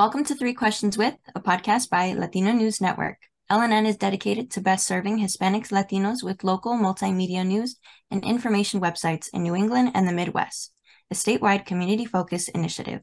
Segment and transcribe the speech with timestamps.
[0.00, 3.18] Welcome to Three Questions With, a podcast by Latino News Network.
[3.50, 7.76] LNN is dedicated to best serving Hispanics Latinos with local multimedia news
[8.10, 10.72] and information websites in New England and the Midwest,
[11.10, 13.02] a statewide community focused initiative.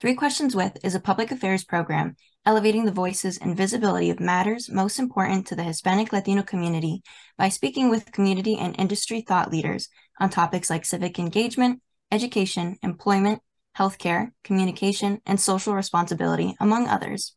[0.00, 4.68] Three Questions With is a public affairs program elevating the voices and visibility of matters
[4.68, 7.04] most important to the Hispanic Latino community
[7.38, 11.80] by speaking with community and industry thought leaders on topics like civic engagement,
[12.10, 13.40] education, employment,
[13.76, 17.34] healthcare, communication, and social responsibility, among others.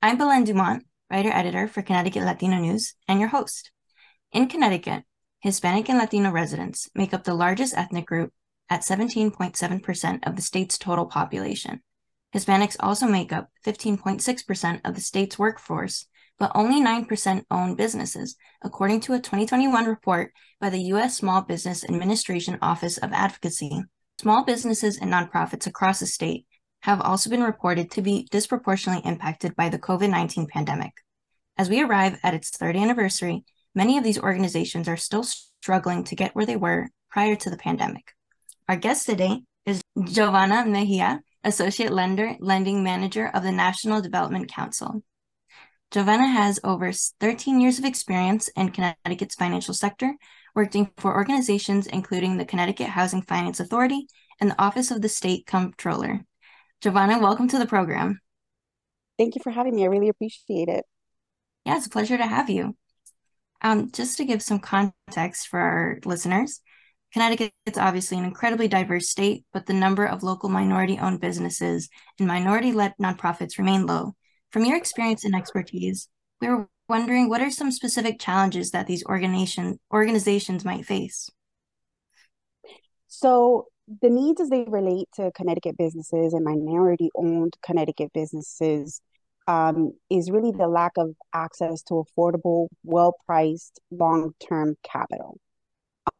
[0.00, 3.70] I'm Belen Dumont, writer editor for Connecticut Latino News, and your host.
[4.32, 5.04] In Connecticut,
[5.40, 8.32] Hispanic and Latino residents make up the largest ethnic group
[8.70, 11.82] at 17.7% of the state's total population.
[12.34, 16.06] Hispanics also make up 15.6% of the state's workforce,
[16.38, 21.16] but only 9% own businesses, according to a 2021 report by the U.S.
[21.16, 23.84] Small Business Administration Office of Advocacy.
[24.24, 26.46] Small businesses and nonprofits across the state
[26.80, 30.92] have also been reported to be disproportionately impacted by the COVID 19 pandemic.
[31.58, 33.44] As we arrive at its third anniversary,
[33.74, 37.58] many of these organizations are still struggling to get where they were prior to the
[37.58, 38.14] pandemic.
[38.66, 45.02] Our guest today is Jovanna Mejia, Associate Lender, Lending Manager of the National Development Council.
[45.90, 50.14] Jovanna has over 13 years of experience in Connecticut's financial sector,
[50.54, 54.06] working for organizations including the Connecticut Housing Finance Authority
[54.40, 56.24] and the Office of the State Comptroller.
[56.80, 58.20] Jovanna, welcome to the program.
[59.18, 59.84] Thank you for having me.
[59.84, 60.84] I really appreciate it.
[61.64, 62.76] Yeah, it's a pleasure to have you.
[63.62, 66.60] Um, just to give some context for our listeners,
[67.12, 71.88] Connecticut is obviously an incredibly diverse state, but the number of local minority owned businesses
[72.18, 74.14] and minority led nonprofits remain low.
[74.50, 76.08] From your experience and expertise,
[76.40, 81.30] we were wondering what are some specific challenges that these organization, organizations might face?
[83.08, 83.66] So,
[84.00, 89.02] the needs as they relate to Connecticut businesses and minority owned Connecticut businesses
[89.46, 95.38] um, is really the lack of access to affordable, well priced, long term capital.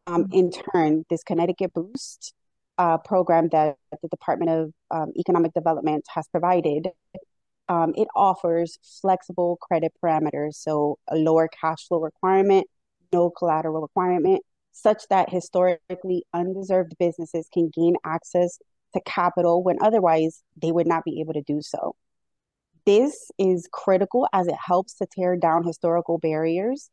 [0.07, 2.35] Um, in turn, this Connecticut Boost
[2.77, 6.89] uh, program that the Department of um, Economic Development has provided,
[7.69, 12.67] um, it offers flexible credit parameters, so a lower cash flow requirement,
[13.13, 14.43] no collateral requirement,
[14.73, 18.59] such that historically undeserved businesses can gain access
[18.93, 21.95] to capital when otherwise they would not be able to do so.
[22.87, 26.91] This is critical as it helps to tear down historical barriers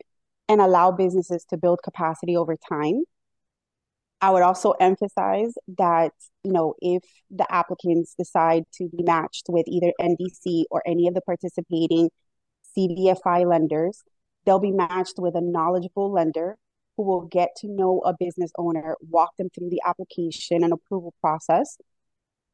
[0.48, 3.04] and allow businesses to build capacity over time.
[4.22, 6.12] I would also emphasize that,
[6.44, 11.16] you know, if the applicants decide to be matched with either NDC or any of
[11.16, 12.10] the participating
[12.78, 14.04] CDFI lenders,
[14.46, 16.56] they'll be matched with a knowledgeable lender
[16.98, 21.14] who will get to know a business owner, walk them through the application and approval
[21.20, 21.78] process.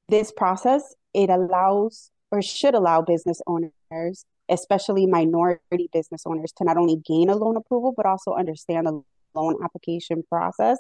[0.07, 6.77] This process, it allows or should allow business owners especially minority business owners, to not
[6.77, 9.01] only gain a loan approval, but also understand the
[9.35, 10.77] loan application process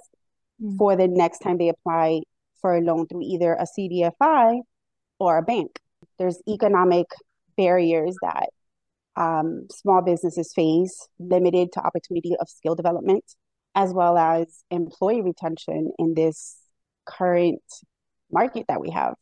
[0.61, 0.77] mm-hmm.
[0.77, 2.21] for the next time they apply
[2.61, 4.61] for a loan through either a CDFI
[5.19, 5.79] or a bank.
[6.17, 7.07] There's economic
[7.55, 8.49] barriers that
[9.15, 13.23] um, small businesses face, limited to opportunity of skill development,
[13.75, 16.57] as well as employee retention in this
[17.05, 17.61] current
[18.31, 19.15] market that we have.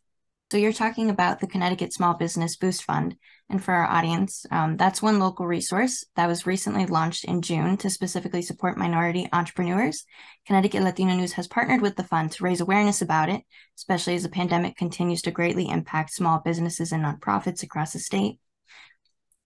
[0.51, 3.15] So you're talking about the Connecticut Small Business Boost Fund.
[3.49, 7.77] And for our audience, um, that's one local resource that was recently launched in June
[7.77, 10.05] to specifically support minority entrepreneurs.
[10.45, 13.41] Connecticut Latino News has partnered with the fund to raise awareness about it,
[13.75, 18.39] especially as the pandemic continues to greatly impact small businesses and nonprofits across the state.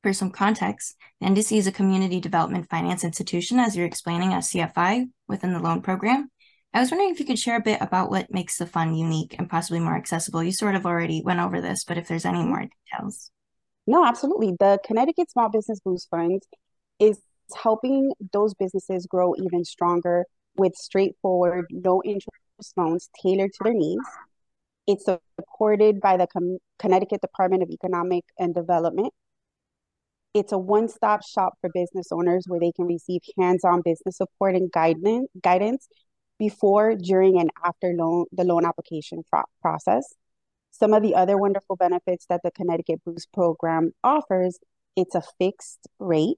[0.03, 4.49] For some context, the NDC is a community development finance institution, as you're explaining, as
[4.49, 6.29] CFI within the loan program.
[6.73, 9.35] I was wondering if you could share a bit about what makes the fund unique
[9.39, 10.43] and possibly more accessible.
[10.43, 13.31] You sort of already went over this, but if there's any more details.
[13.87, 14.55] No, absolutely.
[14.59, 16.43] The Connecticut Small Business Boost Fund
[16.99, 17.19] is
[17.55, 20.25] helping those businesses grow even stronger
[20.57, 22.29] with straightforward, no interest
[22.77, 24.05] loans tailored to their needs.
[24.85, 25.05] It's
[25.39, 26.27] supported by the
[26.77, 29.11] Connecticut Department of Economic and Development.
[30.35, 34.17] It's a one stop shop for business owners where they can receive hands on business
[34.17, 35.87] support and guidance, guidance
[36.39, 40.15] before, during, and after loan the loan application pro- process.
[40.71, 44.57] Some of the other wonderful benefits that the Connecticut Boost program offers,
[44.95, 46.37] it's a fixed rate,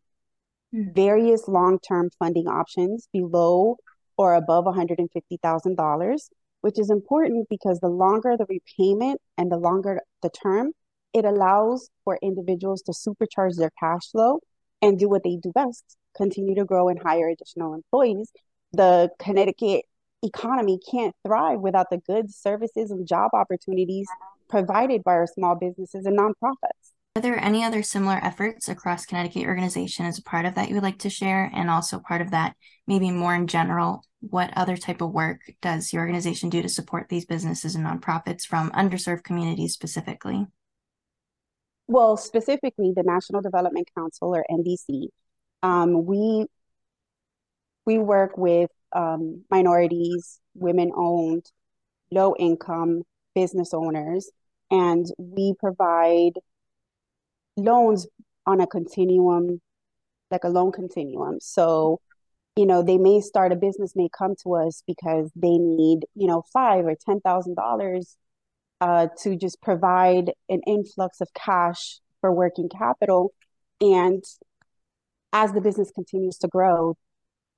[0.73, 0.93] mm.
[0.95, 3.77] various long-term funding options below
[4.17, 6.29] or above $150,000,
[6.61, 10.71] which is important because the longer the repayment and the longer the term,
[11.13, 14.39] it allows for individuals to supercharge their cash flow
[14.81, 18.31] and do what they do best, continue to grow and hire additional employees.
[18.73, 19.85] The Connecticut
[20.23, 24.07] economy can't thrive without the goods, services, and job opportunities
[24.49, 26.91] provided by our small businesses and nonprofits.
[27.15, 30.75] Are there any other similar efforts across Connecticut organization as a part of that you
[30.75, 31.51] would like to share?
[31.53, 32.55] And also part of that,
[32.87, 37.09] maybe more in general, what other type of work does your organization do to support
[37.09, 40.47] these businesses and nonprofits from underserved communities specifically?
[41.87, 45.07] Well, specifically the National Development Council or NDC,
[45.63, 46.45] um, we
[47.85, 51.45] we work with um, minorities, women-owned,
[52.11, 53.03] low-income
[53.33, 54.29] business owners,
[54.69, 56.33] and we provide
[57.57, 58.07] loans
[58.45, 59.61] on a continuum,
[60.29, 61.39] like a loan continuum.
[61.41, 61.99] So,
[62.55, 66.27] you know, they may start a business may come to us because they need, you
[66.27, 68.17] know, five or ten thousand uh, dollars
[68.81, 73.33] to just provide an influx of cash for working capital.
[73.79, 74.23] And
[75.33, 76.97] as the business continues to grow,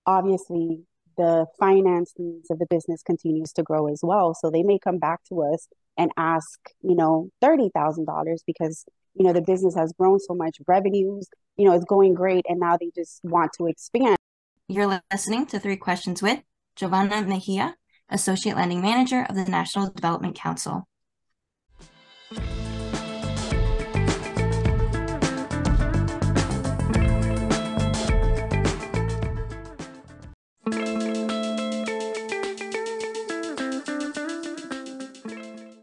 [0.05, 0.81] obviously
[1.17, 4.33] the finance needs of the business continues to grow as well.
[4.33, 5.67] So they may come back to us
[5.97, 11.27] and ask, you know, $30,000 because you know the business has grown so much revenues
[11.57, 14.17] you know it's going great and now they just want to expand
[14.67, 16.41] you're listening to three questions with
[16.75, 17.75] jovanna mejia
[18.09, 20.87] associate lending manager of the national development council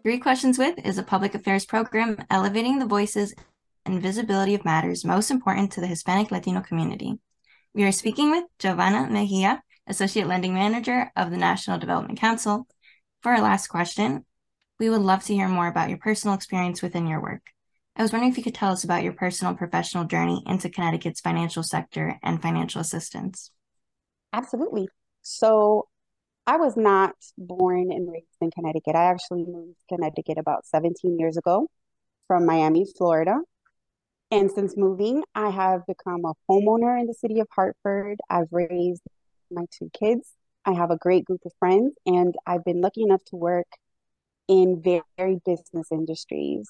[0.02, 3.34] Three Questions With is a public affairs program elevating the voices
[3.84, 7.18] and visibility of matters most important to the Hispanic Latino community.
[7.74, 12.66] We are speaking with Jovanna Mejia, Associate Lending Manager of the National Development Council.
[13.20, 14.24] For our last question,
[14.78, 17.42] we would love to hear more about your personal experience within your work.
[17.94, 21.20] I was wondering if you could tell us about your personal professional journey into Connecticut's
[21.20, 23.50] financial sector and financial assistance.
[24.32, 24.88] Absolutely.
[25.20, 25.88] So,
[26.50, 28.96] I was not born and raised in Connecticut.
[28.96, 31.68] I actually moved to Connecticut about 17 years ago
[32.26, 33.36] from Miami, Florida.
[34.32, 38.18] And since moving, I have become a homeowner in the city of Hartford.
[38.28, 39.02] I've raised
[39.52, 40.32] my two kids.
[40.64, 43.68] I have a great group of friends, and I've been lucky enough to work
[44.48, 46.68] in varied business industries.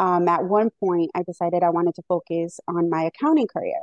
[0.00, 3.82] Um, at one point, I decided I wanted to focus on my accounting career.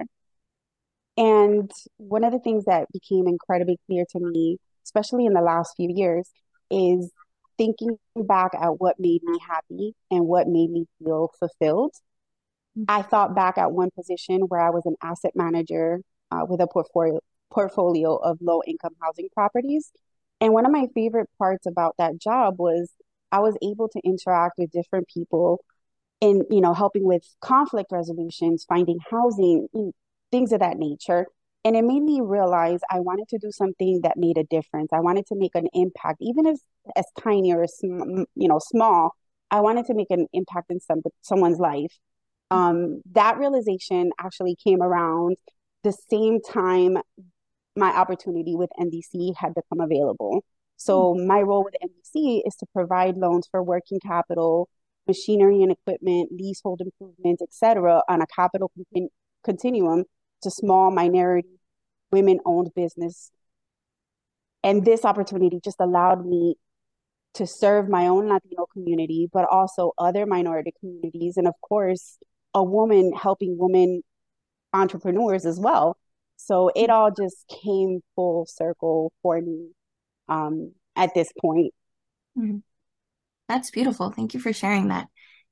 [1.16, 4.58] And one of the things that became incredibly clear to me
[4.90, 6.30] especially in the last few years,
[6.72, 7.12] is
[7.58, 11.94] thinking back at what made me happy and what made me feel fulfilled.
[12.78, 12.86] Mm-hmm.
[12.88, 16.02] I thought back at one position where I was an asset manager
[16.32, 17.20] uh, with a portfolio
[17.52, 19.92] portfolio of low income housing properties.
[20.40, 22.92] And one of my favorite parts about that job was
[23.32, 25.60] I was able to interact with different people
[26.22, 29.68] in, you know, helping with conflict resolutions, finding housing,
[30.32, 31.26] things of that nature.
[31.66, 34.90] And it made me realize I wanted to do something that made a difference.
[34.94, 36.58] I wanted to make an impact, even if
[36.96, 39.12] as tiny or you know small.
[39.52, 41.98] I wanted to make an impact in some someone's life.
[42.52, 45.38] Um, that realization actually came around
[45.84, 46.98] the same time
[47.76, 50.44] my opportunity with NDC had become available.
[50.78, 51.28] So mm-hmm.
[51.28, 54.70] my role with NDC is to provide loans for working capital,
[55.08, 59.10] machinery and equipment, leasehold improvements, etc., on a capital con-
[59.44, 60.06] continuum
[60.42, 61.60] to small minority
[62.12, 63.32] women owned business.
[64.64, 66.56] And this opportunity just allowed me
[67.36, 71.38] to serve my own Latino community, but also other minority communities.
[71.38, 72.18] And of course,
[72.54, 74.02] a woman helping women
[74.74, 75.98] entrepreneurs as well.
[76.36, 79.70] So it all just came full circle for me
[80.28, 81.74] um, at this point.
[82.38, 82.58] Mm-hmm.
[83.48, 84.12] That's beautiful.
[84.12, 85.08] Thank you for sharing that.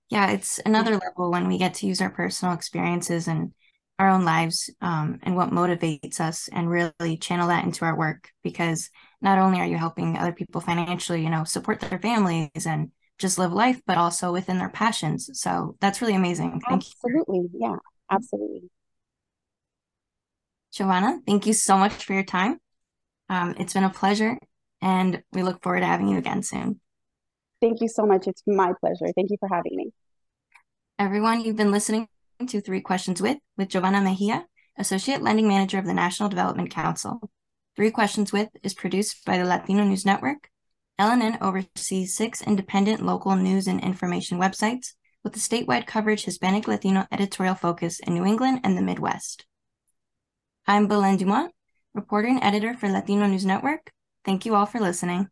[0.09, 3.51] Yeah, it's another level when we get to use our personal experiences and
[3.99, 8.29] our own lives um, and what motivates us and really channel that into our work
[8.43, 8.89] because
[9.21, 13.39] not only are you helping other people financially you know support their families and just
[13.39, 15.29] live life but also within their passions.
[15.33, 16.61] So that's really amazing.
[16.67, 17.39] Thank absolutely.
[17.39, 17.49] You.
[17.59, 17.75] yeah
[18.11, 18.69] absolutely.
[20.73, 22.59] Jovanna thank you so much for your time.
[23.29, 24.37] Um, it's been a pleasure
[24.81, 26.79] and we look forward to having you again soon.
[27.61, 28.27] Thank you so much.
[28.27, 29.11] It's my pleasure.
[29.15, 29.91] Thank you for having me.
[30.99, 32.07] Everyone you've been listening
[32.45, 34.45] to Three Questions With, with Jovanna Mejia,
[34.77, 37.31] Associate Lending Manager of the National Development Council.
[37.75, 40.49] Three Questions With is produced by the Latino News Network.
[40.99, 47.07] LNN oversees six independent local news and information websites with a statewide coverage Hispanic Latino
[47.11, 49.45] editorial focus in New England and the Midwest.
[50.67, 51.53] I'm Belen Dumont,
[51.95, 53.91] reporter and editor for Latino News Network.
[54.23, 55.29] Thank you all for listening.